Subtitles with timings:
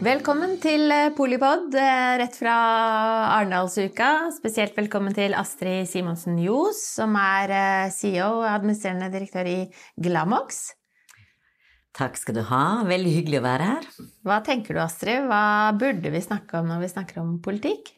[0.00, 2.54] Velkommen til eh, Polipod eh, rett fra
[3.34, 4.30] Arendalsuka.
[4.32, 9.58] Spesielt velkommen til Astrid Simonsen Johs, som er eh, CEO og administrerende direktør i
[10.00, 10.70] Glamox.
[11.92, 12.62] Takk skal du ha.
[12.88, 13.90] Veldig hyggelig å være her.
[14.24, 15.28] Hva tenker du, Astrid?
[15.28, 17.92] Hva burde vi snakke om når vi snakker om politikk?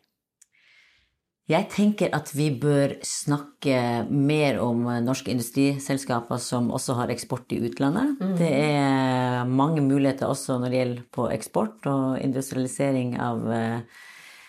[1.50, 7.58] Jeg tenker at vi bør snakke mer om norske industriselskaper som også har eksport i
[7.66, 8.14] utlandet.
[8.22, 8.36] Mm.
[8.38, 13.42] Det er mange muligheter også når det gjelder på eksport og industrialisering av,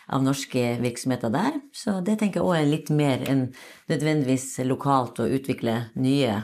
[0.05, 1.57] av norske virksomheter der.
[1.73, 3.47] Så det tenker jeg òg er litt mer enn
[3.89, 6.37] nødvendigvis lokalt å utvikle nye,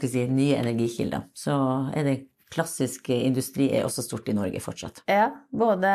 [0.00, 1.28] si, nye energikilder.
[1.36, 1.60] Så
[1.92, 2.18] er det
[2.52, 5.02] klassisk industri er også stort i Norge fortsatt.
[5.10, 5.90] Ja, både,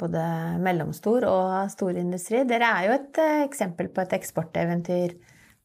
[0.00, 0.24] både
[0.62, 2.42] mellomstor og stor industri.
[2.48, 5.14] Dere er jo et eh, eksempel på et eksporteventyr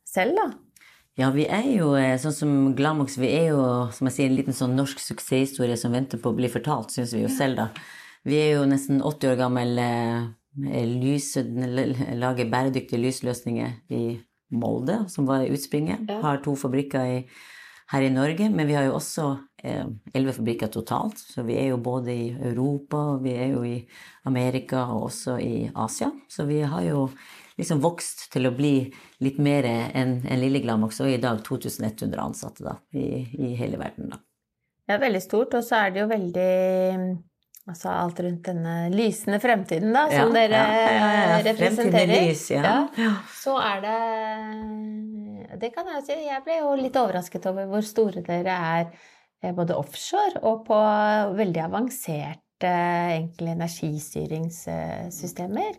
[0.06, 0.48] selv, da?
[1.16, 3.62] Ja, vi er jo eh, sånn som Glamox, vi er jo
[3.96, 7.16] som jeg sier, en liten sånn norsk suksesshistorie som venter på å bli fortalt, syns
[7.16, 7.70] vi jo selv, da.
[8.26, 11.34] Vi er jo nesten 80 år gammel, eh, lys,
[12.20, 14.04] lager bæredyktige lysløsninger i
[14.56, 16.10] Molde, som var utspringet.
[16.22, 17.18] Har to fabrikker i
[17.94, 19.26] her i Norge, men vi har jo også
[19.64, 21.20] eh, elleve fabrikker totalt.
[21.22, 23.78] Så vi er jo både i Europa, vi er jo i
[24.26, 26.10] Amerika og også i Asia.
[26.30, 27.08] Så vi har jo
[27.60, 28.76] liksom vokst til å bli
[29.24, 33.80] litt mer enn en Lille Glamox, og i dag 2100 ansatte da, i, i hele
[33.82, 34.12] verden.
[34.16, 34.22] da.
[34.90, 35.56] Ja, veldig stort.
[35.58, 36.50] Og så er det jo veldig
[37.66, 40.60] Altså alt rundt denne lysende fremtiden, da, som ja, dere ja,
[41.18, 42.28] ja, representerer.
[42.28, 42.86] Lys, ja.
[43.34, 44.02] Så er det
[45.64, 46.14] Det kan jeg jo si.
[46.28, 48.86] Jeg ble jo litt overrasket over hvor store dere er
[49.42, 50.78] eh, både offshore og på
[51.40, 55.74] veldig avanserte egentlig energistyringssystemer.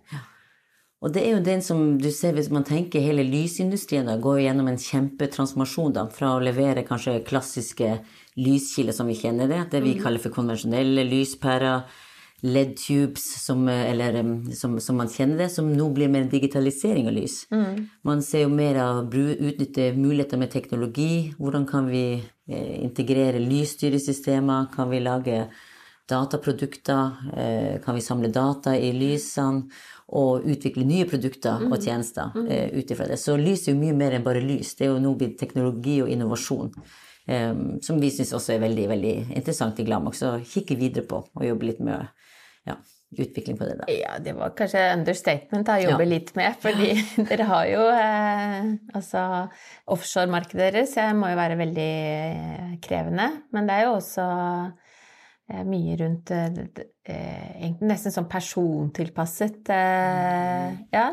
[1.05, 4.41] Og det er jo den som du ser hvis man tenker hele lysindustrien da, går
[4.49, 8.01] gjennom en kjempetransformasjon da, fra å levere kanskje klassiske
[8.37, 10.03] lyskilder som vi kjenner det, det vi mm.
[10.05, 11.87] kaller for konvensjonelle lyspærer,
[12.45, 14.19] LED-tubes, som, eller,
[14.55, 17.39] som, som, man kjenner det, som nå blir mer digitalisering av lys.
[17.51, 17.87] Mm.
[18.05, 21.33] Man ser jo mer av å utnytte muligheter med teknologi.
[21.39, 24.69] Hvordan kan vi eh, integrere lysstyresystemer?
[24.75, 25.47] Kan vi lage
[26.13, 27.33] dataprodukter?
[27.33, 29.71] Eh, kan vi samle data i lysene?
[30.07, 31.73] Og utvikle nye produkter mm.
[31.73, 32.45] og tjenester mm.
[32.47, 33.17] eh, ut ifra det.
[33.19, 34.77] Så lys er jo mye mer enn bare lys.
[34.79, 36.71] Det er jo nå blitt teknologi og innovasjon.
[37.27, 40.21] Um, som vi syns også er veldig veldig interessant i Glamox.
[40.23, 42.07] Så kikke videre på og jobbe litt med
[42.67, 42.77] ja,
[43.19, 43.77] utvikling på det.
[43.81, 43.87] da.
[43.91, 46.11] Ja, det var kanskje understatement å jobbe ja.
[46.13, 46.59] litt med.
[46.63, 46.91] Fordi
[47.31, 49.23] dere har jo eh, altså
[49.95, 53.31] Offshoremarkedet deres må jo være veldig eh, krevende.
[53.57, 54.27] Men det er jo også
[55.51, 61.11] eh, mye rundt eh, nesten sånn persontilpasset eh, Ja.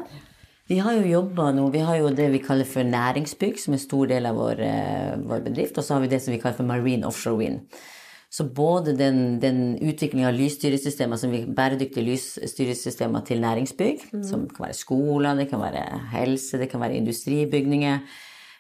[0.74, 3.78] Vi har jo jobba nå Vi har jo det vi kaller for næringsbygg, som er
[3.78, 5.78] en stor del av vår, eh, vår bedrift.
[5.78, 7.60] Og så har vi det som vi kaller for marine offshore wind.
[8.34, 14.24] Så både den, den utviklinga av lysstyresystemer, som vi, bæredyktige lysstyresystemer til næringsbygg, mm.
[14.26, 15.84] som kan være skoler, det kan være
[16.16, 18.00] helse, det kan være industribygninger,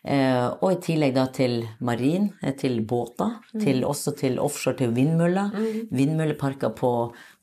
[0.05, 3.65] eh, og i tillegg da til marin, eh, til båter, mm.
[3.65, 5.49] til, også til offshore, til vindmøller.
[5.49, 5.89] Mm.
[5.89, 6.93] Vindmølleparker på,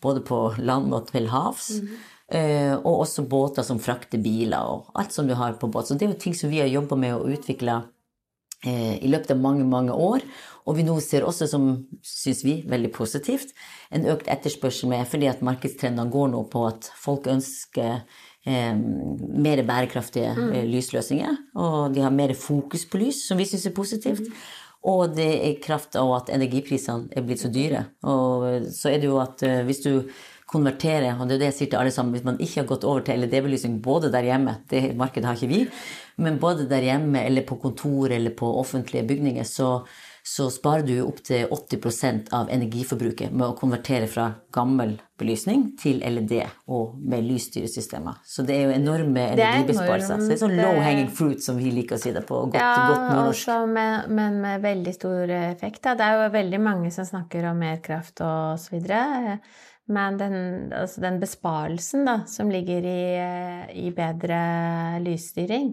[0.00, 1.80] både på land og til havs.
[1.82, 1.98] Mm.
[2.30, 5.88] Eh, og også båter som frakter biler og alt som du har på båt.
[5.88, 7.80] Så det er jo ting som vi har jobba med å utvikle
[8.62, 10.22] eh, i løpet av mange, mange år.
[10.70, 11.66] Og vi nå ser også, som
[12.06, 13.50] syns vi, veldig positivt,
[13.91, 18.04] en økt etterspørsel med fordi at markedstrendene går nå på at folk ønsker
[18.47, 20.48] eh, mer bærekraftige mm.
[20.54, 21.44] Eh, lysløsninger.
[21.58, 24.30] Og de har mer fokus på lys, som vi syns er positivt.
[24.30, 24.42] Mm.
[24.91, 27.88] Og det er kraft av at energiprisene er blitt så dyre.
[28.06, 29.91] Og så er det jo at hvis du
[30.50, 31.14] konvertere.
[31.16, 33.06] Og det er det jeg sier til alle sammen, hvis man ikke har gått over
[33.06, 35.64] til LED-belysning både der hjemme, det markedet har ikke vi,
[36.20, 39.70] men både der hjemme eller på kontor eller på offentlige bygninger, så,
[40.26, 46.34] så sparer du opptil 80% av energiforbruket med å konvertere fra gammel belysning til LED
[46.72, 48.20] og med lysstyresystemer.
[48.26, 50.20] Så det er jo enorme energibesparelser.
[50.20, 52.60] Så det er sånn low hanging fruit, som vi liker å si det på godt,
[52.60, 53.56] ja, godt nordnorsk.
[53.70, 55.82] Med, men med veldig stor effekt.
[55.86, 55.96] Da.
[55.96, 59.38] Det er jo veldig mange som snakker om mer kraft og så videre.
[59.91, 60.34] Men den,
[60.77, 63.03] altså den besparelsen da, som ligger i,
[63.75, 64.39] i, bedre
[65.03, 65.72] lysstyring,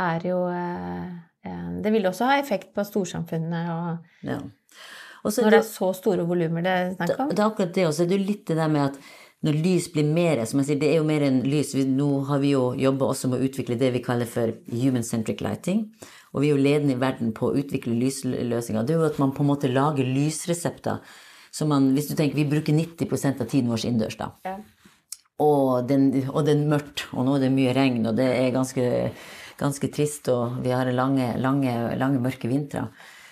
[0.00, 1.10] er jo eh,
[1.82, 4.38] Det vil også ha effekt på storsamfunnet og ja.
[5.20, 7.32] Også når det er så store volumer det er snakk om.
[7.32, 7.86] Det, er akkurat det.
[7.88, 9.10] Og så er det litt det der med at
[9.44, 11.72] når lys blir mer som jeg sier, Det er jo mer enn lys.
[11.74, 15.86] Nå har vi jo jobba også med å utvikle det vi kaller for human-centric lighting.
[16.32, 18.84] Og vi er jo ledende i verden på å utvikle lysløsninger.
[18.84, 21.00] Det er jo at man på en måte lager lysresepter.
[21.52, 24.18] Så man, hvis du tenker, Vi bruker 90% av tiden vår innendørs.
[24.46, 24.56] Ja.
[25.40, 28.52] Og, den, og det er mørkt, og nå er det mye regn, og det er
[28.52, 28.84] ganske,
[29.58, 32.88] ganske trist, og vi har lange, lange, lange mørke vintre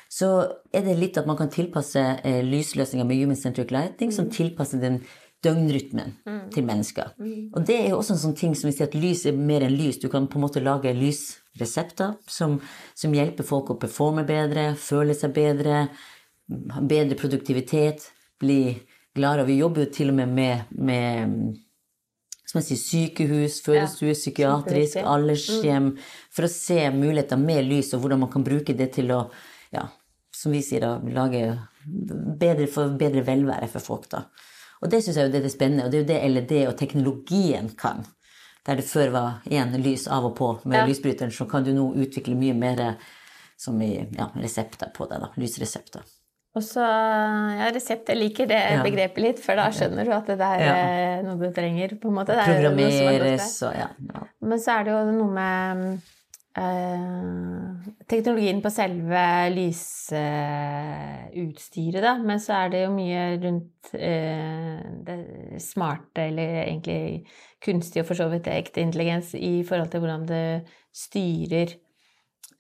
[0.09, 0.29] så
[0.73, 4.17] er det litt at man kan tilpasse eh, lysløsninger med human-centric lighting, mm.
[4.17, 5.03] som tilpasser den
[5.45, 6.47] døgnrytmen mm.
[6.55, 7.13] til mennesker.
[7.21, 7.51] Mm.
[7.53, 9.67] Og det er jo også en sånn ting som vi sier at lys er mer
[9.67, 10.01] enn lys.
[10.01, 12.57] Du kan på en måte lage lysresepter som,
[12.99, 15.87] som hjelper folk å performe bedre, føle seg bedre,
[16.49, 18.11] bedre produktivitet,
[18.41, 18.77] bli
[19.15, 19.47] gladere.
[19.49, 21.57] Vi jobber jo til og med med, med
[22.49, 26.11] som jeg sier, sykehus, fødestue, ja, psykiatrisk, aldershjem, mm.
[26.33, 29.27] for å se muligheter med lys, og hvordan man kan bruke det til å
[29.75, 29.85] ja,
[30.33, 31.43] som vi sier, da, lage
[32.41, 34.09] bedre, for bedre velvære for folk.
[34.13, 34.25] da.
[34.81, 36.77] Og det syns jeg jo det er spennende, og det er jo det LED og
[36.79, 38.05] teknologien kan.
[38.67, 40.87] Der det før var én lys av og på med ja.
[40.89, 42.83] lysbryteren, så kan du nå utvikle mye mer
[43.59, 45.19] som i ja, resepter på det.
[45.25, 46.05] da, Lysresepter.
[46.57, 48.79] Og så ja, resept, jeg liker det ja.
[48.83, 50.77] begrepet litt, for da skjønner du at det er ja.
[50.77, 51.99] Eh, noe du trenger.
[52.01, 52.39] på en måte.
[52.41, 54.23] Programmeres og ja, ja.
[54.41, 56.07] Men så er det jo noe med
[56.59, 57.23] Eh,
[58.09, 60.03] teknologien på selve lysutstyret,
[62.03, 62.17] da.
[62.19, 65.19] Men så er det jo mye rundt eh, det
[65.63, 67.27] smarte, eller egentlig
[67.65, 70.49] kunstig og for så vidt ekte intelligens i forhold til hvordan det
[70.95, 71.69] styrer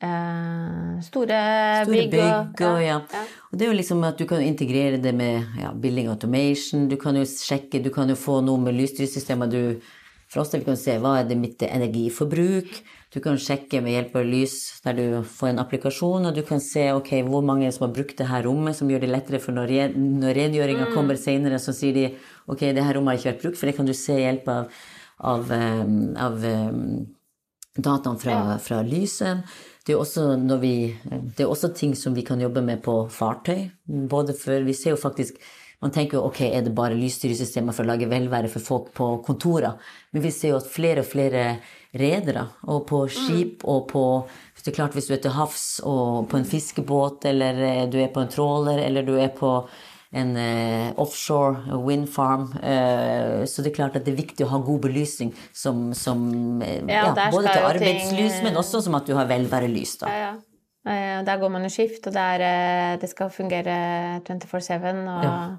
[0.04, 1.42] eh, store,
[1.84, 2.18] store bygg.
[2.22, 2.98] og, og ja.
[3.12, 3.22] ja.
[3.50, 6.98] Og det er jo liksom at du kan integrere det med ja, building automation, du
[7.00, 9.62] kan jo sjekke, du kan jo få noe med lysstyrsystemer du
[10.28, 12.68] for oss vi kan se hva er det mitt energiforbruk.
[13.08, 16.60] Du kan sjekke med hjelp av lys der du får en applikasjon, og du kan
[16.60, 19.56] se ok, hvor mange som har brukt det her rommet, som gjør det lettere for
[19.56, 20.92] når, når rengjøringa mm.
[20.92, 22.04] kommer senere, så sier de
[22.44, 24.76] ok, det her rommet har ikke vært brukt, for det kan du se hjelp av,
[25.32, 26.84] av, um, av um,
[27.80, 29.48] dataen fra, fra lyset.
[29.86, 33.70] Det er, også vi, det er også ting som vi kan jobbe med på fartøy.
[33.86, 35.38] Både for Vi ser jo faktisk
[35.78, 39.10] man tenker jo ok, er det bare lysstyresystemer for å lage velvære for folk på
[39.22, 39.76] kontorer?
[40.10, 41.44] Men vi ser jo at flere og flere
[41.98, 45.66] redere, og på skip og på Hvis det er klart hvis du er til havs
[45.86, 49.52] og på en fiskebåt, eller eh, du er på en tråler, eller du er på
[50.12, 52.49] en uh, offshore wind farm.
[52.62, 56.28] Uh, så det er klart at det er viktig å ha god belysning som, som
[56.62, 58.44] ja, ja, både til arbeidslys, ting...
[58.49, 59.99] men også som at du har velværelys.
[60.02, 60.12] Da.
[60.12, 60.37] Ja, ja.
[61.26, 63.75] Der går man i skift, og det, er, det skal fungere
[64.25, 65.02] 24-7.
[65.05, 65.58] og.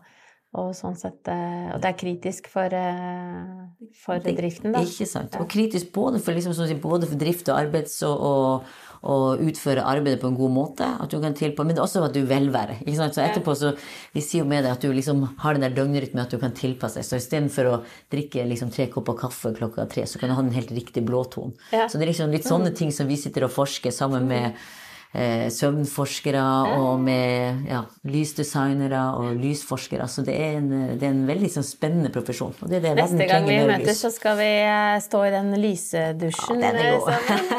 [0.57, 4.81] Og sånn sett, eh, og det er kritisk for, eh, for driften, da.
[4.81, 5.35] Ikke sant.
[5.37, 8.71] Og kritisk både for, liksom, både for drift og arbeids og, og,
[9.03, 12.23] og, utføre arbeidet på en god måte, at du kan tilpå, men også at du
[12.27, 12.81] velvære.
[12.83, 13.15] Ikke sant?
[13.15, 13.73] Så etterpå så
[14.13, 16.55] Vi sier jo med det at du liksom har den der døgnrytmen at du kan
[16.55, 17.07] tilpasse deg.
[17.07, 17.77] Så istedenfor å
[18.11, 21.55] drikke liksom tre kopper kaffe klokka tre, så kan du ha den helt riktige blåtonen.
[21.71, 21.87] Ja.
[21.87, 22.77] Så det er liksom litt sånne mm.
[22.81, 24.57] ting som vi sitter og forsker sammen med
[25.13, 26.43] eh, søvnforskere
[26.77, 30.07] og med ja, lysdesignere og lysforskere.
[30.07, 30.69] Så det er en,
[30.99, 32.53] det er en veldig sånn, spennende profesjon.
[32.61, 36.73] Det det Neste gang vi møtes, så skal vi eh, stå i den lysedusjen ja,
[36.75, 37.47] den sammen.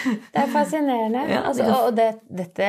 [0.00, 1.22] Det er fascinerende.
[1.28, 2.66] Ja, altså, og det, dette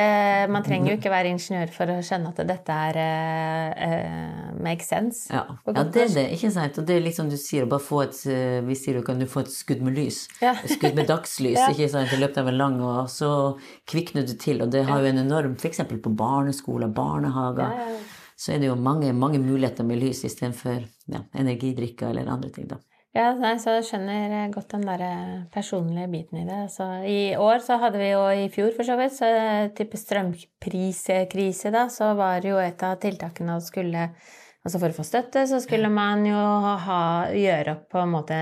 [0.52, 5.30] Man trenger jo ikke være ingeniør for å skjønne at dette er uh, make sense.
[5.32, 6.26] Ja, ja det er det.
[6.36, 6.76] Ikke sant?
[6.78, 8.18] Og det er liksom du sier, bare få et
[8.68, 10.26] Vi sier du kan du få et skudd med lys.
[10.74, 12.12] Skudd med dagslys ikke sant?
[12.12, 13.32] i løpet av en lang og så
[13.88, 14.62] kvikner du til.
[14.64, 15.84] Og det har jo en enorm F.eks.
[15.88, 17.76] på barneskoler, barnehager.
[17.76, 18.22] Ja, ja.
[18.42, 20.80] Så er det jo mange, mange muligheter med lys istedenfor
[21.12, 22.66] ja, energidrikker eller andre ting.
[22.70, 22.80] da.
[23.12, 25.02] Ja, nei, så jeg skjønner godt den der
[25.52, 26.62] personlige biten i det.
[26.72, 29.28] Så I år så hadde vi jo i fjor for så vidt så
[29.76, 34.08] type strømpriskrise, da, så var jo et av tiltakene å skulle
[34.62, 36.98] Altså for å få støtte så skulle man jo ha,
[37.34, 38.36] gjøre opp på en måte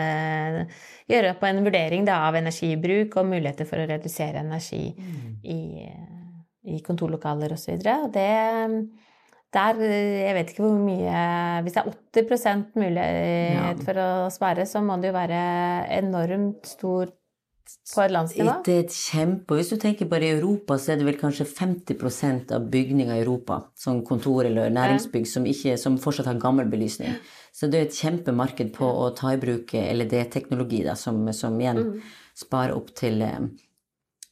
[1.10, 5.30] Gjøre opp en vurdering da, av energibruk og muligheter for å redusere energi mm.
[5.48, 5.60] i,
[6.76, 7.72] i kontorlokaler osv.
[7.78, 8.28] Og, så og det
[9.50, 11.22] der Jeg vet ikke hvor mye
[11.64, 15.40] Hvis det er 80% mulighet for å spare, så må det jo være
[15.96, 17.16] enormt stort
[17.94, 18.54] på et landsnivå?
[18.66, 19.56] Det er et kjempe...
[19.58, 23.22] Hvis du tenker bare i Europa, så er det vel kanskje 50% av bygninger i
[23.22, 27.16] Europa, som kontor eller næringsbygg, som, ikke, som fortsatt har gammel belysning.
[27.56, 31.96] Så det er et kjempemarked på å ta i bruk LED-teknologi, som, som, igjen mm.
[32.44, 33.48] sparer opp til, eh,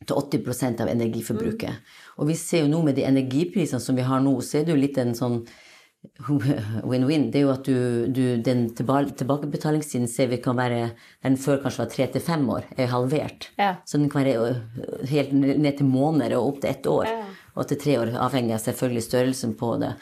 [0.05, 1.79] til 80 av energiforbruket.
[1.79, 2.13] Mm.
[2.19, 4.77] Og vi ser jo nå med de energiprisene som vi har nå, så er det
[4.77, 5.43] jo litt en sånn
[6.91, 10.93] win-win, det er jo at du, du den tilbakebetalingstiden ser vi kan være
[11.25, 13.51] Den før kanskje var tre til fem år, er halvert.
[13.59, 13.75] Ja.
[13.85, 14.55] Så den kan være
[15.11, 17.11] helt ned til måneder og opp til ett år.
[17.11, 17.27] Ja.
[17.59, 19.95] Og til tre år, avhengig av selvfølgelig størrelsen på det.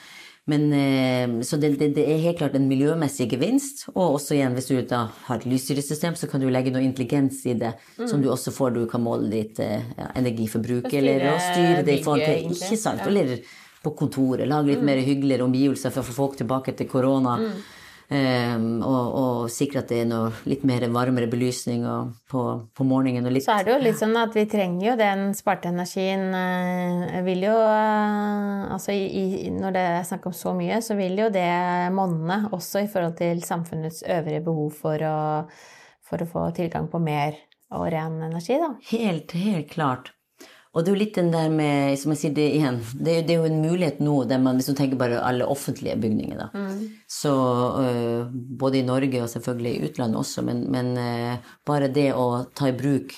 [0.47, 3.89] Men, eh, så det, det, det, er helt klart en miljømessig gevinst.
[3.97, 7.41] Og også igjen, hvis du da har et lysstyresystem, så kan du legge noe intelligens
[7.51, 8.07] i det, mm.
[8.07, 8.77] som du også får.
[8.77, 13.03] Du kan måle ditt ja, energiforbruk, eller styre det i forhold til Ikke sant?
[13.03, 13.11] Ja.
[13.11, 13.41] Eller
[13.87, 14.49] på kontoret.
[14.50, 14.90] Lage litt mm.
[14.90, 17.38] mer hyggeligere omgivelser for å få folk tilbake til korona.
[17.40, 17.59] Mm.
[18.07, 21.83] Um, og, og, sikre at det er noe litt mer varmere belysning
[22.31, 23.26] på, på, morgenen.
[23.35, 26.28] Litt, så er det jo litt sånn at vi trenger jo den sparte energien.
[26.31, 31.19] Uh, vil jo uh, Altså i, når det er snakk om så mye, så vil
[31.19, 31.49] jo det
[31.95, 35.19] monne også i forhold til samfunnets øvrige behov for å,
[36.07, 37.38] for å få tilgang på mer
[37.75, 38.75] og ren energi, da.
[38.93, 40.12] Helt, helt klart.
[40.76, 43.23] Og det er jo litt den der med som jeg sier det igjen, det er,
[43.25, 46.37] det er jo en mulighet nå der man liksom tenker bare alle offentlige bygninger.
[46.37, 46.49] da.
[46.52, 46.83] Mm.
[47.09, 52.11] Så uh, Både i Norge og selvfølgelig i utlandet også, men, men uh, bare det
[52.12, 53.16] å ta i bruk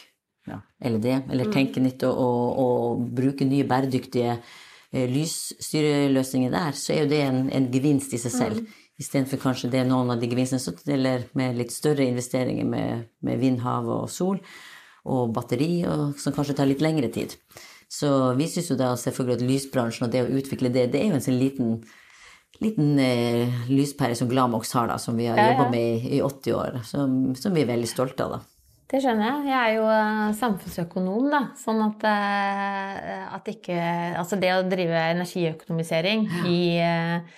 [0.49, 1.53] ja, eller det, eller mm.
[1.53, 7.25] tenke nytt og, og, og, bruke nye bæredyktige uh, lysstyreløsninger der, så er jo det
[7.27, 8.63] en, en gevinst i seg selv.
[8.63, 8.85] Mm.
[9.03, 13.43] Istedenfor kanskje det er noen av de gevinstene eller med litt større investeringer med, med
[13.43, 14.39] vind, hav og sol
[15.09, 17.35] og batteri, og, som kanskje tar litt lengre tid.
[17.89, 21.09] Så vi syns jo da selvfølgelig at lysbransjen og det å utvikle det, det er
[21.09, 21.73] jo en sånn liten,
[22.61, 25.57] liten eh, lyspære som Glamox har, da, som vi har ja, ja.
[25.57, 28.37] jobba med i, i, 80 år, som, som, vi er veldig stolte av.
[28.37, 28.77] da.
[28.89, 29.49] Det skjønner jeg.
[29.49, 31.43] Jeg er jo uh, samfunnsøkonom, da.
[31.61, 33.77] Sånn at, uh, at ikke
[34.17, 37.37] Altså det å drive energiøkonomisering i uh,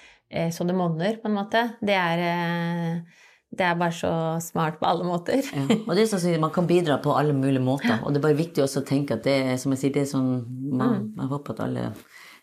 [0.55, 2.21] så det monner, på en måte, det er
[3.51, 5.43] det er bare så smart på alle måter.
[5.43, 7.99] ja, og det er sånn at Man kan bidra på alle mulige måter.
[8.05, 10.05] Og det er bare viktig også å tenke at det er som jeg sier, det
[10.05, 10.31] er sånn
[10.71, 11.09] man, mm.
[11.19, 11.89] Jeg håper at alle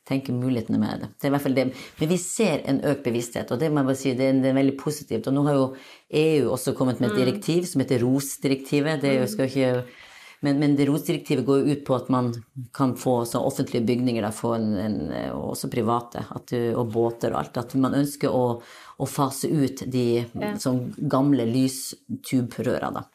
[0.07, 1.09] tenker mulighetene med det.
[1.15, 1.65] Det er i hvert fall det.
[1.99, 4.51] Men vi ser en økt bevissthet, og det må jeg bare si, det er, det
[4.51, 5.27] er veldig positivt.
[5.27, 5.65] Og nå har jo
[6.21, 7.21] EU også kommet med et mm.
[7.23, 9.03] direktiv som heter ROS-direktivet.
[9.03, 10.05] Det skal jo ikke
[10.47, 12.31] men, men det ROS-direktivet går ut på at man
[12.75, 14.97] kan få så offentlige bygninger, da, få en, en,
[15.35, 17.59] også private, du, og båter og alt.
[17.59, 20.55] At man ønsker å, å fase ut de ja.
[20.61, 23.05] sånn gamle lystuberøra, da.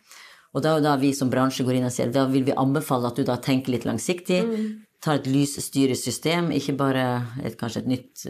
[0.53, 3.17] Og da, da vi som bransje går inn og sier da vil vi anbefale at
[3.17, 4.43] du da tenker litt langsiktig.
[4.45, 4.67] Mm.
[5.03, 7.07] Tar et lysstyresystem, ikke bare
[7.43, 8.27] et, kanskje et nytt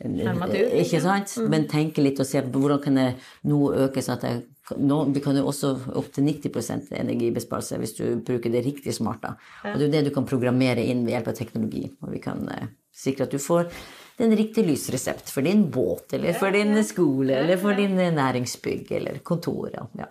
[0.00, 1.36] en, Armatur, ikke sant?
[1.38, 1.48] Mm.
[1.52, 3.08] Men tenke litt og se hvordan kan det
[3.48, 3.60] nå
[3.94, 4.42] sånn at jeg,
[4.78, 9.22] nå, Vi kan jo også opp til 90 energibesparelse hvis du bruker det riktig smart.
[9.22, 9.34] da.
[9.72, 11.84] Og det er jo det du kan programmere inn ved hjelp av teknologi.
[12.02, 13.70] Og vi kan uh, sikre at du får
[14.18, 19.18] den riktige lysresept for din båt, eller for din skole, eller for din næringsbygg eller
[19.24, 19.72] kontor.
[19.98, 20.08] Ja.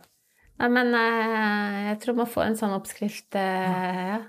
[0.60, 3.30] ja men uh, jeg tror man får en sånn oppskrift.
[3.38, 4.22] Ja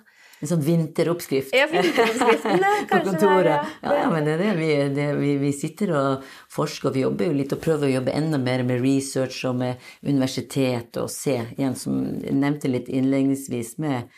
[0.43, 1.69] en sånn vinteroppskrift ja,
[2.91, 3.69] på kontoret.
[3.83, 4.55] Ja, ja, men det er det.
[4.59, 7.93] Vi, det, vi, vi, sitter og forsker, og vi jobber jo litt og prøver å
[7.93, 12.91] jobbe enda mer med research og med universitet og se, igjen som jeg nevnte litt
[12.91, 14.11] innledningsvis, med,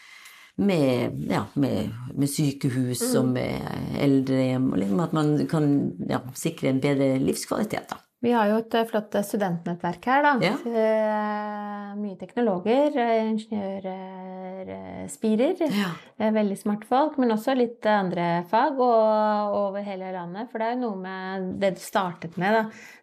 [0.64, 3.20] med, ja, med, med sykehus mm.
[3.20, 5.70] og med eldrehjem, og liksom at man kan
[6.08, 7.92] ja, sikre en bedre livskvalitet.
[7.92, 8.03] da.
[8.24, 10.32] Vi har jo et eh, flott eh, studentnettverk her, da.
[10.40, 10.54] Ja.
[10.64, 12.96] Eh, mye teknologer,
[13.28, 15.60] ingeniører, spirer.
[15.68, 15.90] Ja.
[16.32, 20.48] Veldig smarte folk, men også litt andre fag og over hele landet.
[20.50, 22.62] For det er jo noe med det du startet med, da,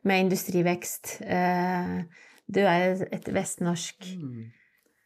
[0.09, 1.19] med industrivekst.
[2.51, 4.41] Du er et vestnorsk mm.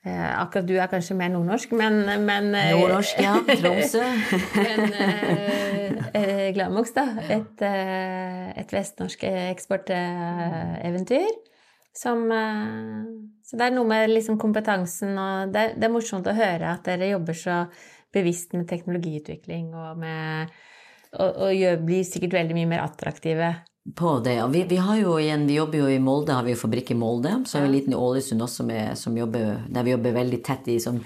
[0.06, 3.40] Eh, akkurat du er kanskje mer nordnorsk, men, men eh, Nordnorsk, ja.
[3.58, 4.04] Tromsø.
[4.68, 7.08] men eh, eh, Glamox, da.
[7.34, 11.26] Et, et vestnorsk eksporteventyr.
[11.96, 16.74] Som Så det er noe med liksom kompetansen og det, det, er morsomt å høre
[16.76, 17.62] at dere jobber så
[18.12, 20.52] bevisst med teknologiutvikling og med
[21.16, 23.54] Og, og gjør, blir sikkert veldig mye mer attraktive
[23.94, 24.40] på det.
[24.44, 26.92] Og vi, vi, har jo igjen, vi jobber jo i Molde, har vi jo fabrikk
[26.92, 27.36] i Molde.
[27.46, 30.42] Så har vi en liten i Ålesund også med, som jobber, der vi jobber veldig
[30.46, 31.04] tett i sånn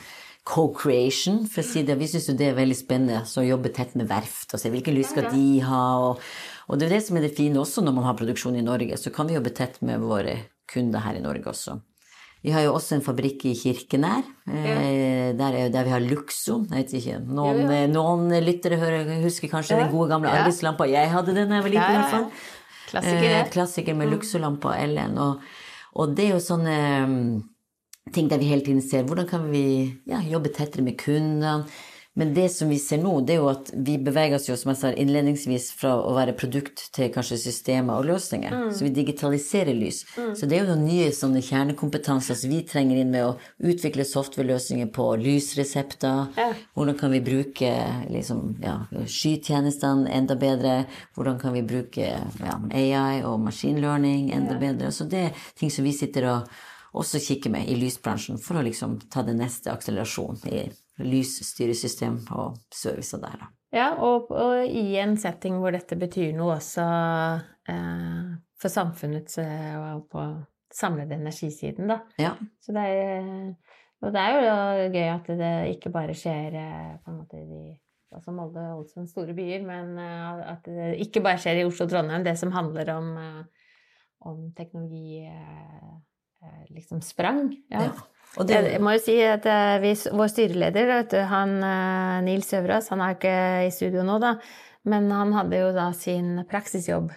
[0.50, 1.44] co-creation.
[1.52, 4.08] For å si det, Vi syns jo det er veldig spennende å jobbe tett med
[4.10, 5.84] verft og se hvilken lys skal de ha.
[6.08, 6.24] Og,
[6.70, 8.98] og, det er det som er det fine også når man har produksjon i Norge.
[8.98, 11.80] Så kan vi jobbe tett med våre kunder her i Norge også.
[12.40, 14.76] Vi har jo også en fabrikk i Kirkenær, ja.
[14.80, 16.62] Eh, der, der, vi har Luxo.
[16.70, 17.90] Jeg vet ikke, Noen, ja, ja.
[17.92, 18.78] noen lyttere
[19.26, 20.88] husker kanskje den gode gamle arbeidslampa.
[20.88, 22.32] Jeg hadde den da jeg var liten.
[22.90, 23.30] Klassiker.
[23.30, 24.14] Eh, klassiker med mm.
[24.16, 25.18] Luxolampa og Ellen.
[25.22, 25.46] Og,
[25.96, 27.22] og, det er jo sånne um,
[28.14, 29.64] ting der vi hele tiden ser hvordan kan vi
[30.10, 31.68] ja, jobbe tettere med kundene
[32.20, 34.74] men det som vi ser nå, det er jo at vi beveger oss jo, som
[34.74, 38.52] jeg sa innledningsvis, fra å være produkt til kanskje systemer og løsninger.
[38.52, 38.74] Mm.
[38.76, 40.02] Så vi digitaliserer lys.
[40.18, 40.34] Mm.
[40.36, 43.38] Så det er jo noen nye sånne kjernekompetanser som vi trenger inn med å
[43.72, 46.26] utvikle software-løsninger på lysresepter.
[46.36, 46.50] Ja.
[46.76, 47.72] Hvordan kan vi bruke
[48.12, 50.76] liksom, ja, skytjenestene enda bedre?
[51.16, 54.92] Hvordan kan vi bruke ja, AI og machine learning enda bedre?
[54.92, 56.52] Så det er ting som vi sitter og
[57.00, 60.68] også kikker med i lysbransjen for å liksom ta den neste akselerasjonen i
[61.06, 63.50] lysstyresystem og servicer der, da.
[63.76, 66.86] Ja, og, og, i en setting hvor dette betyr noe også
[67.70, 70.24] eh, for samfunnets eh, og på
[70.74, 72.00] samlede energisiden, da.
[72.22, 72.34] Ja.
[72.62, 73.30] Så det er,
[74.02, 77.46] og det er jo gøy at det ikke bare skjer eh, på en måte i
[77.46, 77.64] de
[78.10, 81.86] altså Molde og Ålesund store byer, men eh, at det ikke bare skjer i Oslo
[81.86, 83.12] og Trondheim, det som handler om,
[84.26, 85.28] om teknologi
[86.74, 87.52] liksom sprang.
[87.70, 87.90] Ja.
[87.90, 88.19] ja.
[88.38, 88.60] Det...
[88.76, 89.46] Jeg må jo si at
[89.82, 90.92] vi, vår styreleder,
[91.32, 91.56] han
[92.28, 94.36] Nils Øvrås, han er ikke i studio nå, da,
[94.90, 97.10] men han hadde jo da sin praksisjobb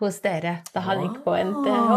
[0.00, 1.92] hos dere da han gikk på NTH.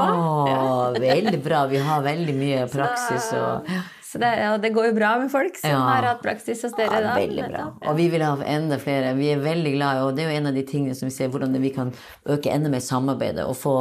[0.49, 0.59] Ja.
[0.99, 1.63] Veldig bra.
[1.71, 3.71] Vi har veldig mye praksis og
[4.09, 5.81] så det, ja, det, går jo bra med folk som ja.
[5.85, 6.97] har hatt praksis hos dere.
[7.03, 7.65] Ja, veldig bra.
[7.91, 9.11] Og vi vil ha enda flere.
[9.13, 11.29] Vi er veldig glade, og det er jo en av de tingene som vi ser
[11.29, 11.91] hvordan vi kan
[12.25, 13.75] øke enda mer samarbeidet og få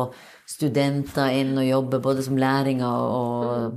[0.49, 3.75] studenter inn og jobbe både som læringer og,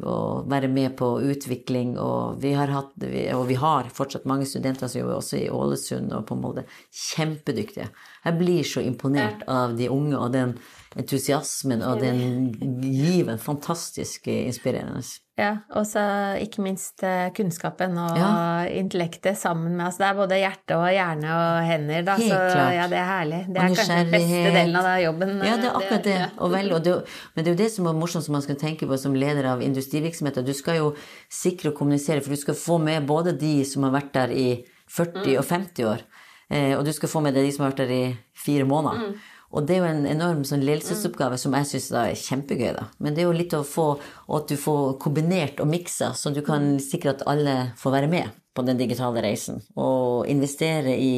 [0.00, 1.98] og, være med på utvikling.
[2.00, 2.94] Og vi, hatt,
[3.36, 6.64] og vi har fortsatt mange studenter som jobber også i Ålesund og på Molde.
[7.12, 7.90] Kjempedyktige.
[8.22, 10.54] Jeg blir så imponert av de unge og den
[10.98, 12.52] entusiasmen og den
[12.84, 13.38] given.
[13.40, 15.02] Fantastisk inspirerende.
[15.40, 16.02] Ja, og så
[16.44, 18.26] ikke minst eh, kunnskapen og ja.
[18.68, 22.16] intellektet sammen med altså Det er både hjerte og hjerne og hender, da.
[22.20, 22.74] Helt så klart.
[22.76, 23.38] ja, det er herlig.
[23.48, 25.32] Det er kanskje den beste delen av jobben.
[25.40, 26.18] Ja, det er akkurat det.
[26.36, 26.98] Og vel, og det
[27.32, 29.48] men det er jo det som er morsomt som man skal tenke på som leder
[29.54, 30.44] av industrivirksomheter.
[30.44, 30.92] Du skal jo
[31.32, 34.48] sikre og kommunisere, for du skal få med både de som har vært der i
[34.92, 35.38] 40 mm.
[35.40, 36.11] og 50 år, eh,
[36.52, 38.02] og du skal få med deg de som har vært der i
[38.36, 39.06] fire måneder.
[39.12, 39.30] Mm.
[39.52, 42.70] Og det er jo en enorm sånn ledelsesoppgave som jeg syns er kjempegøy.
[42.78, 42.86] da.
[43.04, 43.88] Men det er jo litt å få
[44.32, 48.38] at du får kombinert og miksa, så du kan sikre at alle får være med
[48.56, 49.60] på den digitale reisen.
[49.76, 51.12] Og investere i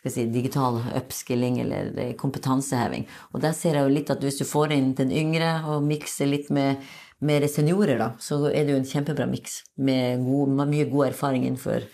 [0.00, 3.06] skal si, digital upskilling eller kompetanseheving.
[3.34, 6.30] Og der ser jeg jo litt at hvis du får inn den yngre og mikser
[6.30, 6.80] litt med
[7.20, 11.44] mer seniorer, da, så er det jo en kjempebra miks med, med, mye god erfaring
[11.44, 11.84] innenfor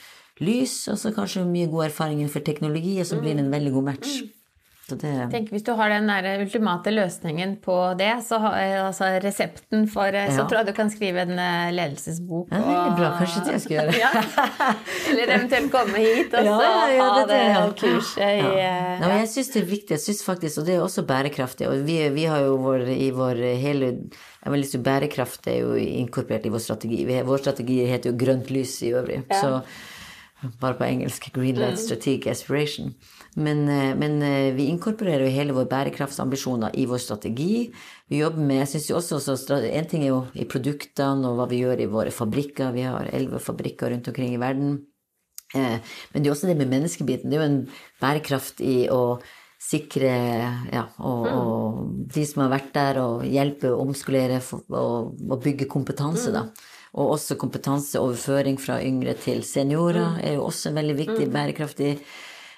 [0.45, 3.76] lys, og så kanskje mye god erfaring innenfor teknologi, og så blir det en veldig
[3.78, 4.19] god match.
[4.23, 4.33] Mm.
[4.87, 5.09] Det...
[5.33, 10.14] Tenk, hvis du har den der ultimate løsningen på det, så eh, altså resepten for
[10.14, 10.28] ja.
[10.31, 12.52] Så tror jeg du kan skrive en eh, ledelsesbok.
[12.55, 13.09] Ja, det er bra.
[13.19, 13.97] Kanskje det jeg skal gjøre.
[14.05, 14.12] ja.
[15.11, 16.61] Eller eventuelt komme hit og ja,
[16.93, 17.40] ja, ha det,
[17.81, 18.76] kurset i ja.
[19.02, 19.97] Nei, jeg syns det er viktig.
[19.97, 21.67] Jeg synes faktisk, Og det er også bærekraftig.
[21.67, 23.91] Og vi, vi har jo vår, i vår hele
[24.47, 27.02] jeg vil si Bærekraft er jo inkorporert i vår strategi.
[27.26, 29.25] Vår strategi heter jo Grønt lys i øvrig.
[29.34, 29.56] Så
[30.61, 31.81] bare på engelsk Greenland mm.
[31.81, 32.95] Strategic Aspiration.
[33.35, 37.71] Men, eh, men, eh, vi inkorporerer jo hele våre bærekraftsambisjoner i vår strategi.
[38.09, 41.37] Vi jobber med jeg synes jo også, så, En ting er jo i produktene og
[41.37, 42.73] hva vi gjør i våre fabrikker.
[42.73, 44.87] Vi har elleve fabrikker rundt omkring i verden.
[45.55, 45.79] Eh,
[46.13, 47.31] men det er også det med menneskebiten.
[47.31, 47.69] Det er jo en
[48.01, 49.19] bærekraft i å
[49.67, 50.13] sikre
[50.71, 51.37] ja, og, mm.
[51.37, 56.47] og de som har vært der, og hjelpe og omskolere og, og bygge kompetanse, da.
[56.97, 57.02] Mm.
[57.02, 60.23] Og også kompetanseoverføring fra yngre til seniorer mm.
[60.25, 61.91] er jo også en veldig viktig, bærekraftig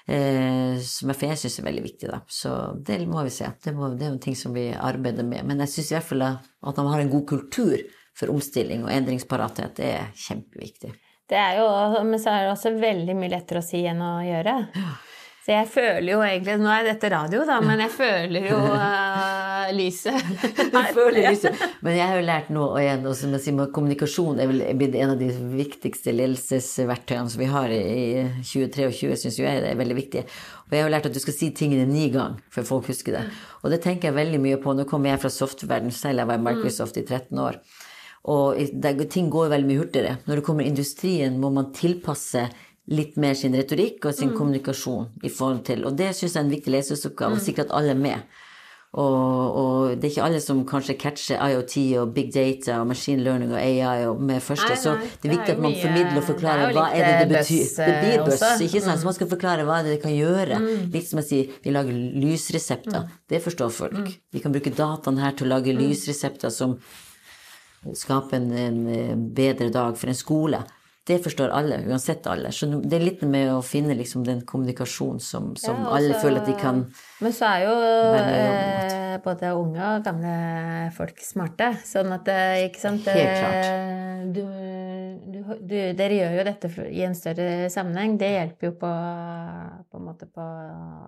[0.07, 2.07] eh, som jeg syns er veldig viktig.
[2.11, 2.21] Da.
[2.31, 2.55] Så
[2.87, 3.51] det må vi se.
[3.63, 5.43] Det, må, det er jo ting som vi arbeider med.
[5.49, 7.77] Men jeg syns i hvert fall at man har en god kultur
[8.19, 9.75] for omstilling og endringsparathet.
[9.77, 10.95] Det er kjempeviktig.
[11.29, 11.67] Det er jo,
[12.07, 14.55] men så er det også veldig mye lettere å si enn å gjøre.
[14.73, 14.95] Ja.
[15.49, 18.77] Så jeg føler jo egentlig Nå er dette radio, da, men jeg føler jo uh,
[19.75, 20.15] lyset.
[20.73, 21.57] du føler lyset.
[21.85, 24.95] Men jeg har jo lært nå, og igjen, også med, med kommunikasjon er vel blitt
[24.99, 29.99] en av de viktigste ledelsesverktøyene som vi har i 2023, syns jeg det er veldig
[29.99, 30.23] viktig.
[30.67, 33.19] Og jeg har jo lært at du skal si tingene ni ganger før folk husker
[33.19, 33.25] det.
[33.63, 34.75] Og det tenker jeg veldig mye på.
[34.77, 37.59] Nå kommer jeg fra softverden selv, jeg var i Microsoft i 13 år.
[38.29, 38.57] Og
[39.09, 40.17] ting går veldig mye hurtigere.
[40.27, 42.49] Når det kommer industrien, må man tilpasse
[42.89, 44.37] litt mer sin retorikk og sin mm.
[44.37, 47.37] kommunikasjon i forhold til Og det syns jeg er en viktig leseoppgave.
[47.37, 47.43] mm.
[47.45, 48.39] sikre at alle er med.
[48.89, 53.21] Og, og, det er ikke alle som kanskje catcher IoT og big data og machine
[53.21, 54.65] learning og AI og med første.
[54.65, 57.27] Nei, nei, så det er viktig at man formidler og forklarer hva er det det
[57.35, 57.67] betyr.
[57.77, 58.95] Det blir buss, ikke sant?
[58.95, 59.03] Mm.
[59.03, 60.57] Så man skal forklare hva det kan gjøre.
[60.63, 60.89] Mm.
[60.95, 63.05] Litt som jeg sier, vi lager lysresepter.
[63.05, 63.21] Mm.
[63.29, 64.01] Det forstår folk.
[64.01, 64.17] Mm.
[64.33, 66.79] Vi kan bruke dataen her til å lage lysresepter som
[67.93, 70.65] skaper en, en bedre dag for en skole
[71.09, 72.53] det forstår alle, uansett alder.
[72.53, 76.19] Så det er litt med å finne liksom den kommunikasjonen som, som ja, også, alle
[76.21, 76.83] føler at de kan
[77.19, 77.71] Men så er jo
[78.19, 80.33] eh, både unge og gamle
[80.95, 81.71] folk smarte.
[81.87, 83.71] Sånn at eh, Ikke sant Helt klart.
[84.35, 84.43] Du,
[85.33, 88.17] du, du, dere gjør jo dette i en større sammenheng.
[88.21, 88.91] Det hjelper jo på,
[89.89, 90.45] på på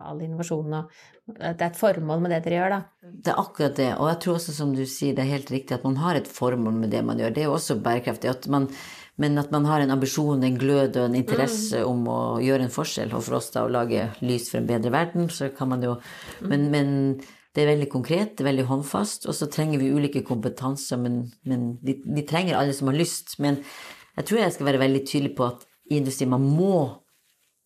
[0.01, 0.95] all innovasjon og
[1.31, 2.79] Det er et formål med det dere gjør, da.
[3.05, 3.91] Det er akkurat det.
[3.99, 6.27] Og jeg tror også, som du sier, det er helt riktig at man har et
[6.27, 7.35] formål med det man gjør.
[7.35, 8.33] Det er jo også bærekraftig.
[8.33, 8.67] at man
[9.21, 11.89] men at man har en ambisjon, en glød og en interesse mm.
[11.89, 13.11] om å gjøre en forskjell.
[13.13, 15.97] Og for oss da å lage lys for en bedre verden, så kan man jo
[15.99, 16.49] mm.
[16.49, 16.91] men, men,
[17.51, 19.25] det er veldig konkret, det er veldig håndfast.
[19.27, 23.35] Og så trenger vi ulike kompetanser, men, men de, de, trenger alle som har lyst.
[23.43, 23.59] Men
[24.15, 26.77] jeg tror jeg skal være veldig tydelig på at i industrien man må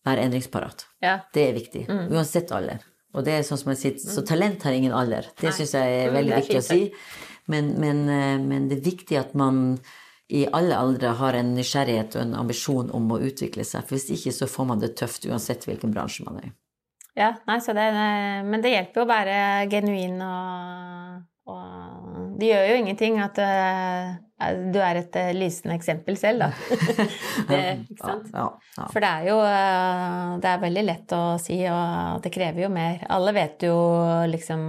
[0.06, 0.88] være endringsparat.
[1.06, 1.20] Ja.
[1.34, 1.84] Det er viktig.
[1.86, 2.08] Mm.
[2.18, 2.82] Uansett alder.
[3.16, 4.28] Og det er sånn som jeg sier, Så mm.
[4.28, 5.30] talent har ingen alder.
[5.38, 6.80] Det syns jeg er mm, veldig er viktig å si.
[7.52, 9.78] Men, men, eh, men, det er viktig at man
[10.28, 13.86] i alle aldre har en nysgjerrighet og en ambisjon om å utvikle seg.
[13.86, 16.54] For hvis ikke så får man det tøft uansett hvilken bransje man er i.
[17.16, 17.86] Ja, nei, det,
[18.44, 19.36] men det hjelper jo å være
[19.72, 26.18] genuin og, og Det gjør jo ingenting at uh, du er et uh, lysende eksempel
[26.20, 26.50] selv, da.
[27.48, 28.28] det, ikke sant?
[28.34, 28.90] Ja, ja, ja.
[28.92, 29.38] For det er jo
[30.42, 33.00] Det er veldig lett å si, og det krever jo mer.
[33.16, 33.78] Alle vet jo
[34.28, 34.68] liksom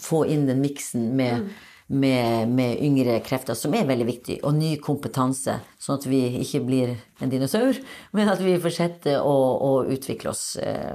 [0.00, 1.50] få inn den miksen med, mm.
[2.02, 6.62] med, med, yngre krefter, som er veldig viktig, og ny kompetanse, sånn at vi ikke
[6.66, 7.78] blir en dinosaur,
[8.16, 9.36] men at vi fortsetter å,
[9.68, 10.94] å utvikle oss eh,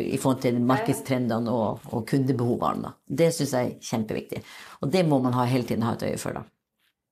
[0.00, 2.94] i forhold til markedstrendene og, og kundebehovene.
[3.06, 4.46] Det syns jeg er kjempeviktig.
[4.80, 6.40] Og det må man ha hele tiden ha et øye for.
[6.40, 6.46] da.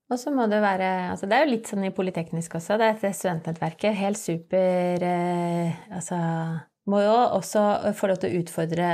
[0.09, 2.79] Og så må det være altså Det er jo litt sånn i Politeknisk også.
[2.81, 3.97] Det er et studentnettverket.
[3.99, 6.17] Helt super eh, Altså
[6.87, 7.61] må jo også
[7.97, 8.87] få lov til å utfordre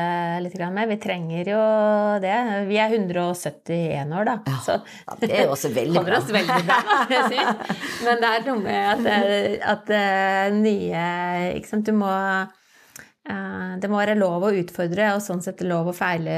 [0.44, 0.90] litt mer.
[0.90, 1.62] Vi trenger jo
[2.24, 2.36] det.
[2.70, 4.36] Vi er 171 år, da.
[4.50, 4.78] Ja, så
[5.22, 6.20] det er jo også veldig bra.
[6.20, 6.80] Oss veldig bra.
[8.08, 9.08] Men det er noe med at,
[9.76, 11.06] at eh, nye
[11.60, 15.92] Ikke sant, du må eh, det må være lov å utfordre, og sånn sett lov
[15.92, 16.36] å feile,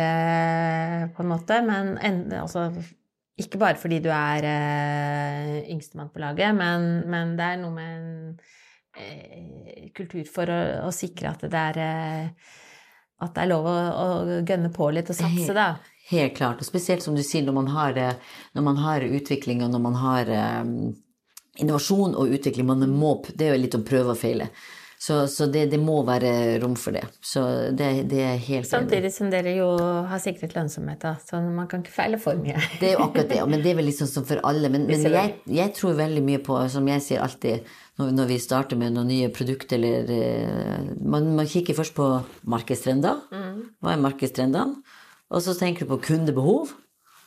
[1.16, 1.62] på en måte.
[1.66, 1.96] Men
[2.38, 2.70] altså,
[3.40, 4.46] ikke bare fordi du er
[5.66, 8.08] yngstemann på laget, men, men, det er noe med en
[8.38, 8.57] Eh,
[9.98, 12.56] kultur for å, å, sikre at det er eh,
[13.18, 14.08] at det er lov å, å
[14.46, 15.72] gønne på litt og satse, da.
[16.12, 16.62] Helt klart.
[16.62, 17.98] Og spesielt som du sier, når man har,
[18.54, 20.30] når man har utvikling, og når man har
[20.62, 20.76] um,
[21.58, 24.52] innovasjon og utvikling, man må, det er jo litt om prøve og feile.
[25.00, 27.04] Så, så det, det, må være rom for det.
[27.22, 27.42] Så
[27.78, 29.68] det, det er helt Samtidig som dere jo
[30.10, 31.12] har sikret lønnsomhet, da.
[31.22, 32.58] Så man kan ikke feile for mye.
[32.82, 34.72] det er jo akkurat det, men det er vel liksom som for alle.
[34.74, 37.70] Men, men jeg, jeg, tror veldig mye på, som jeg sier alltid
[38.02, 42.08] når, når vi starter med noen nye produkter eller eh, man, man, kikker først på
[42.50, 43.22] markedstrender.
[43.30, 43.60] Mm.
[43.78, 44.82] Hva er markedstrendene?
[45.30, 46.74] Og så tenker du på kundebehov.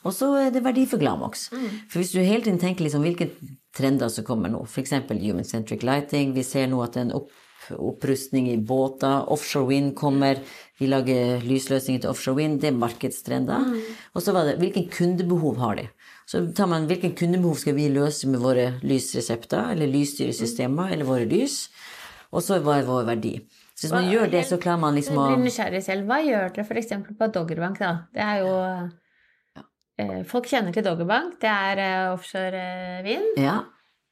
[0.08, 1.50] Og så er det verdi for Glamox.
[1.52, 1.68] Mm.
[1.92, 3.28] For hvis du hele tiden tenker liksom hvilke
[3.76, 4.96] trender som kommer nå, f.eks.
[5.12, 7.30] human centric lighting, vi ser nå at er opp
[7.76, 9.28] opprustning i båter.
[9.30, 10.40] Offshore wind kommer.
[10.80, 12.60] Vi lager lysløsninger til offshore wind.
[12.62, 13.66] Det er markedstrender.
[13.66, 14.00] Mm.
[14.14, 15.86] Og så var det hvilken kundebehov har de?
[16.30, 21.26] Så tar man hvilken kundebehov skal vi løse med våre lysresepter eller lysstyresystemer eller våre
[21.28, 21.64] lys?
[22.30, 23.34] Og så hva er vår verdi?
[23.74, 26.06] Så hvis man Hva, gjør det, så klarer man liksom å Jeg blir nysgjerrig selv.
[26.10, 26.90] Hva gjør dere f.eks.
[27.18, 27.92] på Doggerbank, da?
[28.12, 28.54] Det er jo
[29.56, 29.64] ja.
[30.04, 31.38] Eh, folk kjenner til Doggerbank.
[31.40, 33.40] Det er uh, offshore uh, vind.
[33.40, 33.56] Ja.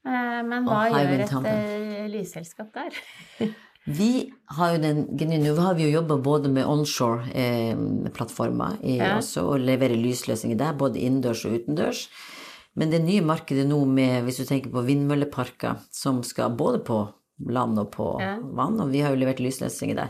[0.08, 1.42] Eh, men hva gjør et uh,
[2.12, 2.90] lysselskap der?
[3.98, 4.12] vi
[4.56, 4.98] har jo den
[5.44, 9.18] Nå har vi jo jobba både med onshore-plattformer eh, ja.
[9.42, 12.00] og leverer lysløsninger der, både innendørs og utendørs.
[12.78, 16.98] Men det nye markedet nå med, hvis du tenker på vindmølleparker, som skal både på
[17.48, 18.36] land og på ja.
[18.38, 20.08] vann, og vi har jo levert lysløsninger der,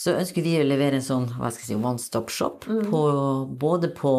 [0.00, 2.86] så ønsker vi å levere en sånn hva skal jeg si, one stop shop mm.
[2.88, 3.00] på,
[3.60, 4.12] både på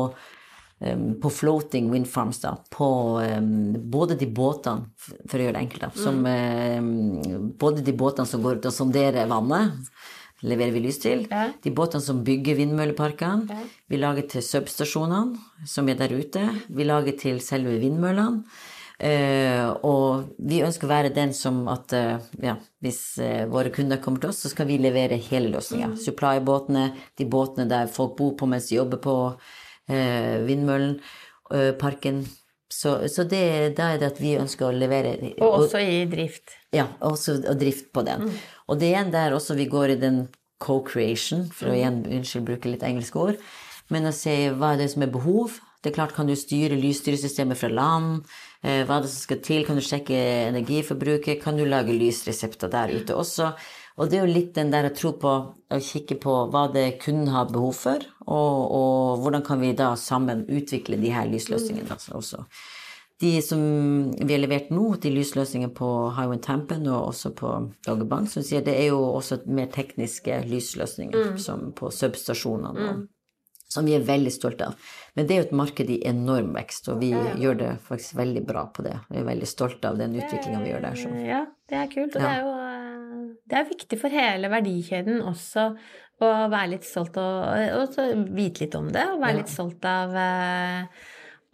[1.21, 4.89] på floating wind farms, da, på um, både de båtene,
[5.29, 8.73] for å gjøre det enkelt, da, som um, Både de båtene som går ut og
[8.73, 9.77] sonderer vannet,
[10.41, 11.27] leverer vi lys til.
[11.29, 11.51] Ja.
[11.61, 13.45] De båtene som bygger vindmølleparkene.
[13.53, 13.69] Ja.
[13.93, 16.47] Vi lager til substasjonene som er der ute.
[16.73, 18.45] Vi lager til selve vindmøllene.
[19.01, 22.53] Uh, og vi ønsker å være den som at uh, ja,
[22.85, 25.95] hvis uh, våre kunder kommer til oss, så skal vi levere hele løsninga.
[25.95, 25.97] Mm.
[26.03, 26.83] Supply-båtene,
[27.17, 29.15] de båtene der folk bor på mens de jobber på
[29.89, 30.99] eh, vindmøllen,
[31.53, 32.23] eh, parken.
[32.71, 36.55] Så, så det, da er det at vi ønsker å levere Og også i drift.
[36.71, 38.29] Ja, også og drift på den.
[38.29, 38.37] Mm.
[38.71, 40.21] Og det er igjen der også vi går i den
[40.61, 41.79] co-creation, for å mm.
[41.79, 43.41] igjen unnskyld, bruke litt engelske ord.
[43.91, 45.59] Men å se hva er det som er behov.
[45.81, 48.21] Det er klart, kan du styre lysstyresystemet fra land?
[48.61, 49.65] Eh, hva er det som skal til?
[49.67, 50.17] Kan du sjekke
[50.51, 51.41] energiforbruket?
[51.43, 53.51] Kan du lage lysresepter der ute også?
[53.99, 56.99] Og det er jo litt den der å tro på å kikke på hva det
[57.03, 61.97] kunden har behov for, og, og hvordan kan vi da sammen utvikle de her lysløsningene
[62.15, 62.45] også.
[63.21, 63.61] De som
[64.17, 67.51] vi har levert nå, de lysløsningene på Highwind Tampen og også på
[67.85, 71.41] Dogger Bank, som sier det er jo også mer tekniske lysløsninger, mm.
[71.41, 72.87] som på substasjonene.
[72.87, 73.03] Mm.
[73.71, 74.89] Som vi er veldig stolte av.
[75.15, 77.21] Men det er jo et marked i enorm vekst, og vi ja.
[77.39, 78.97] gjør det faktisk veldig bra på det.
[79.07, 80.97] Vi er veldig stolte av den utviklinga vi gjør der.
[80.99, 81.13] Så.
[81.23, 82.17] Ja, det er kult.
[82.17, 82.25] Og ja.
[82.25, 82.70] det er jo
[83.51, 85.71] det er viktig for hele verdikjeden også
[86.21, 90.13] å være litt stolt og, og vite litt om det, og være litt stolt av
[90.15, 91.01] uh,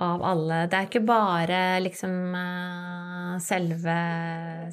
[0.03, 0.59] av alle.
[0.69, 3.95] Det er ikke bare liksom uh, selve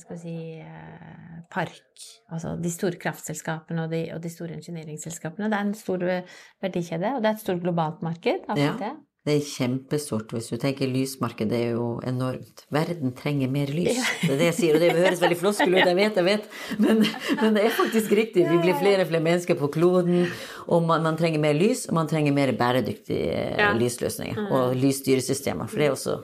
[0.02, 5.48] skal vi si uh, park, altså de store kraftselskapene og de, og de store ingenieringsselskapene.
[5.48, 8.48] Det er en stor verdikjede, og det er et stort globalt marked.
[8.58, 8.74] Ja.
[8.80, 8.92] Det.
[9.24, 10.34] Det er kjempestort.
[10.37, 12.66] Hvis du tenker lysmarkedet, er jo enormt.
[12.74, 13.96] Verden trenger mer lys.
[14.20, 16.50] Det er det jeg sier, og det høres veldig floskel ut, jeg vet, jeg vet.
[16.76, 17.00] Men,
[17.40, 18.44] men, det er faktisk riktig.
[18.50, 20.26] Vi blir flere og flere mennesker på kloden,
[20.68, 23.72] og man, man trenger mer lys, og man trenger mer bæredyktige ja.
[23.80, 24.44] lysløsninger.
[24.52, 25.72] Og lysstyresystemer.
[25.72, 26.20] For det er også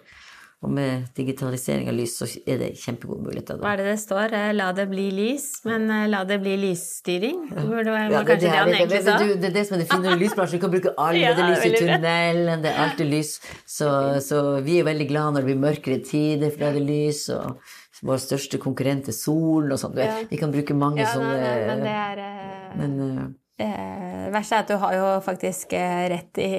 [0.61, 3.57] og med digitalisering av lys så er det kjempegode muligheter.
[3.63, 4.35] Hva er det det står?
[4.37, 7.47] Eh, la det bli lys, men eh, la det bli lysstyring?
[7.49, 10.61] Ja, det, er det som er det fine med lysbransjen.
[10.61, 11.23] Du kan bruke alle.
[11.23, 13.33] Ja, det er lys i tunnelen, det er alltid lys.
[13.65, 13.89] Så,
[14.27, 17.25] så, vi er veldig glad når det blir mørkere tider, for da er det lys.
[17.33, 17.57] og
[18.05, 19.97] vår største konkurrent er solen og sånn.
[19.97, 20.23] Ja.
[20.29, 22.71] Vi kan bruke mange ja, sånne nei, Men det er uh...
[22.81, 23.27] men, uh,
[23.61, 26.53] det verste er at du har jo faktisk rett i,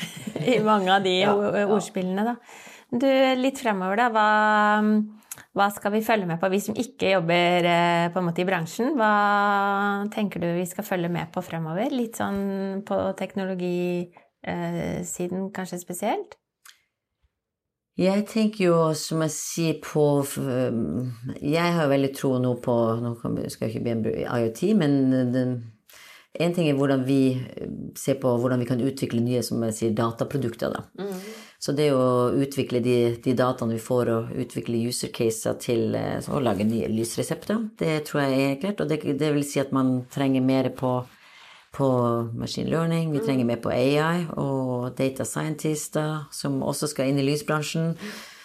[0.52, 2.36] i mange av de ordspillene, da.
[2.88, 3.04] Du,
[3.36, 4.08] litt fremover, da.
[4.12, 4.28] Hva,
[5.52, 8.48] hva, skal vi følge med på, vi som ikke jobber eh, på en måte i
[8.48, 8.88] bransjen?
[8.96, 9.12] Hva
[10.14, 11.88] tenker du vi skal følge med på fremover?
[11.92, 16.30] Litt sånn på teknologisiden kanskje spesielt?
[17.98, 20.22] Jeg tenker jo, som jeg sier på
[21.42, 22.70] Jeg har veldig tro nå på
[23.02, 25.74] Nå skal jeg ikke bli en IoT, men den,
[26.38, 27.42] en ting er hvordan vi
[27.98, 30.70] ser på hvordan vi kan utvikle nye som jeg sier, dataprodukter.
[30.70, 30.86] da.
[31.02, 31.18] Mm.
[31.58, 36.22] Så det å utvikle de, de dataene vi får, og utvikle user caser til eh,
[36.30, 38.82] å lage nye lysresepter, det tror jeg er klart.
[38.84, 40.92] Og det, det vil si at man trenger mer på,
[41.74, 41.90] på
[42.38, 47.26] machine learning, vi trenger mer på AI og data scientister, som også skal inn i
[47.26, 47.96] lysbransjen.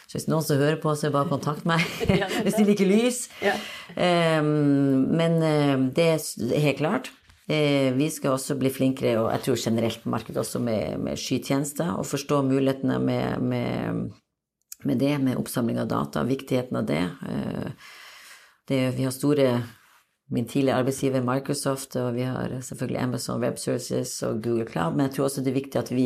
[0.09, 1.85] Så hvis noen som hører på, så bare kontakt meg
[2.43, 3.27] hvis de liker lys.
[3.93, 7.13] Um, men eh, det er helt klart.
[7.47, 11.19] Eh, vi skal også bli flinkere, og jeg tror generelt på markedet også, med, med
[11.19, 14.03] skytjenester, og forstå mulighetene med, med,
[14.83, 17.03] med, det, med oppsamling av data, viktigheten av det.
[17.27, 17.95] Eh,
[18.71, 19.55] det vi har store
[20.33, 25.05] Min tidligere arbeidsgiver Microsoft, og vi har selvfølgelig Amazon Web Services og Google Cloud, men
[25.05, 26.05] jeg tror også det er viktig at vi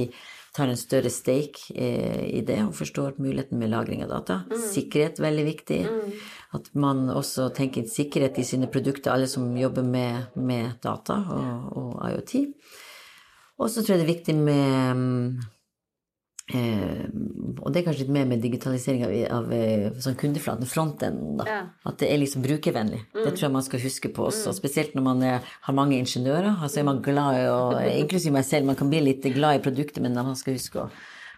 [0.58, 4.40] tar en større stake eh, i det og forstår muligheten med lagring av data.
[4.50, 4.64] Mm.
[4.74, 5.80] Sikkerhet veldig viktig.
[5.86, 6.12] Mm.
[6.56, 11.74] At man også tenker sikkerhet i sine produkter, alle som jobber med, med data og,
[11.76, 12.36] og IoT.
[13.58, 15.46] Og så tror jeg det er viktig med
[16.48, 17.08] Eh,
[17.60, 21.42] og det er kanskje litt mer med digitalisering av, av eh, sånn kundeflaten, frontenden.
[21.44, 21.58] Ja.
[21.90, 23.02] At det er liksom brukervennlig.
[23.12, 23.20] Mm.
[23.20, 24.54] Det tror jeg man skal huske på også.
[24.54, 24.58] Mm.
[24.62, 26.54] Spesielt når man er, har mange ingeniører.
[26.54, 27.60] Altså er man glad i å
[28.06, 30.88] Inklusiv meg selv, man kan bli litt glad i produktet, men man skal huske å,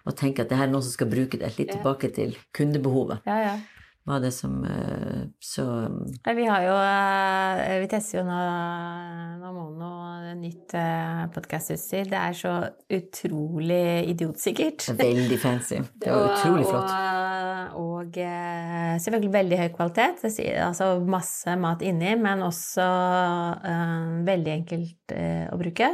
[0.06, 1.56] å tenke at det her er noen som skal bruke det.
[1.58, 3.26] Litt tilbake til kundebehovet.
[3.26, 3.58] Ja, ja
[4.10, 5.66] var det som eh, Så
[6.36, 6.78] Vi har jo
[7.84, 8.40] Vi tester jo nå,
[9.40, 9.90] nå Mono
[10.40, 12.10] nytt uh, podkastutstyr.
[12.10, 12.54] Det er så
[12.96, 14.90] utrolig idiotsikkert.
[15.00, 15.80] Veldig fancy.
[16.02, 16.92] Det var utrolig flott.
[17.80, 20.28] Og, og uh, selvfølgelig veldig høy kvalitet.
[20.66, 22.86] Altså masse mat inni, men også
[23.64, 25.18] uh, veldig enkelt
[25.50, 25.90] å bruke.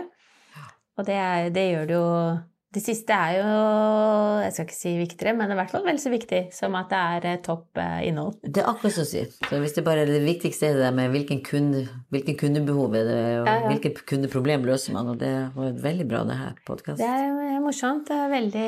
[0.95, 2.09] Og det, er, det gjør det jo
[2.75, 3.51] det siste er jo
[4.43, 7.01] jeg skal ikke si viktigere, men i hvert fall vel så viktig som at det
[7.15, 8.35] er eh, topp eh, innhold.
[8.43, 9.23] Det er akkurat som å si.
[9.47, 13.07] Så hvis det bare er det viktigste er det med hvilken, kunde, hvilken kundebehov er
[13.07, 13.71] det, og ja, ja.
[13.71, 16.99] hvilket kundeproblem løser man, og det var veldig bra, det her podkast.
[16.99, 18.09] Det er morsomt.
[18.09, 18.67] Det er veldig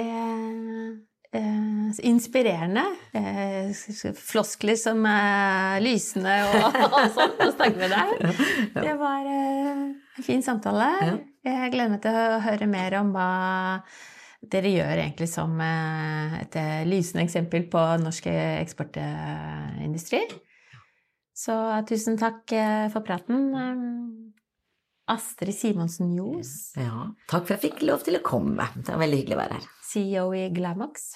[1.36, 2.86] eh, inspirerende.
[3.12, 8.44] Eh, floskler som er lysende og, og sånt å snakke med deg.
[8.80, 10.94] Det var eh, en fin samtale.
[11.48, 13.28] Jeg gleder meg til å høre mer om hva
[14.52, 20.22] dere gjør egentlig som eh, et eh, lysende eksempel på norsk eksportindustri.
[21.38, 21.56] Så
[21.90, 23.52] tusen takk eh, for praten.
[25.08, 26.74] Astrid Simonsen Johs.
[26.76, 28.68] Ja, takk for at jeg fikk lov til å komme.
[28.76, 29.68] Det var veldig hyggelig å være her.
[29.88, 31.14] CEO i Glamox.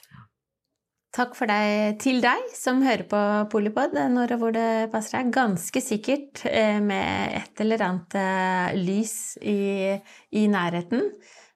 [1.12, 3.20] Takk for deg til deg som hører på
[3.52, 5.34] Polipod når og hvor det passer deg.
[5.36, 9.92] Ganske sikkert eh, med et eller annet eh, lys i,
[10.40, 11.10] i nærheten.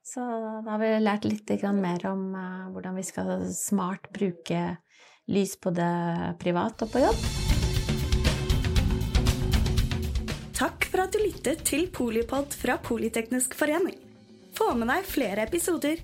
[0.03, 4.75] Så da har vi lært litt mer om eh, hvordan vi skal smart bruke
[5.31, 5.87] lys både
[6.43, 7.23] privat og på jobb.
[10.51, 13.95] Takk for at du lyttet til Polipod fra Politeknisk forening.
[14.55, 16.03] Få med deg flere episoder,